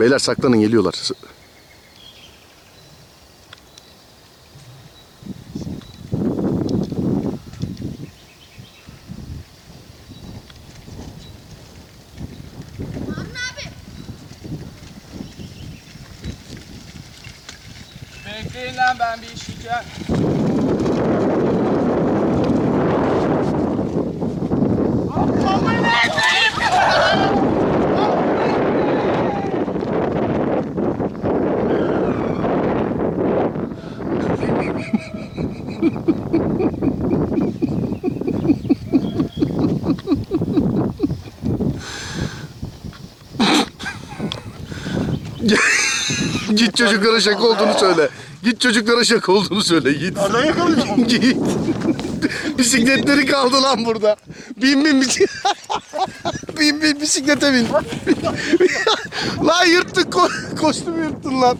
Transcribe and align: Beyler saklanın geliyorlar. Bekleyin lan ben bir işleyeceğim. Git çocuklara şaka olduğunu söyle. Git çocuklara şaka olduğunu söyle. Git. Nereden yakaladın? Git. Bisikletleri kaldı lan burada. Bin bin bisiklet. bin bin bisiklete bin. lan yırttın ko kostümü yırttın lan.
Beyler 0.00 0.18
saklanın 0.18 0.60
geliyorlar. 0.60 0.94
Bekleyin 18.26 18.76
lan 18.76 18.96
ben 18.98 19.18
bir 19.22 19.26
işleyeceğim. 19.36 20.51
Git 46.54 46.76
çocuklara 46.76 47.20
şaka 47.20 47.42
olduğunu 47.42 47.78
söyle. 47.78 48.08
Git 48.44 48.60
çocuklara 48.60 49.04
şaka 49.04 49.32
olduğunu 49.32 49.62
söyle. 49.62 49.92
Git. 49.92 50.16
Nereden 50.16 50.44
yakaladın? 50.44 51.04
Git. 51.08 51.36
Bisikletleri 52.58 53.26
kaldı 53.26 53.62
lan 53.62 53.84
burada. 53.84 54.16
Bin 54.62 54.84
bin 54.84 55.00
bisiklet. 55.00 55.30
bin 56.60 56.82
bin 56.82 57.00
bisiklete 57.00 57.52
bin. 57.52 57.66
lan 59.46 59.66
yırttın 59.66 60.10
ko 60.10 60.28
kostümü 60.60 61.04
yırttın 61.04 61.40
lan. 61.42 61.58